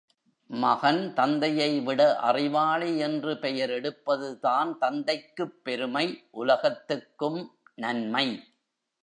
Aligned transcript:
மகன் 0.49 1.13
தந்தையைவிட 1.13 2.15
அறிவாளி 2.21 2.97
என்று 2.97 3.37
பெயர் 3.39 3.69
எடுப்பதுதான் 3.69 4.77
தந்தைக்குப் 4.77 5.63
பெருமை 5.63 6.05
உலகத்துக்கும் 6.31 7.39
நன்மை. 7.75 8.27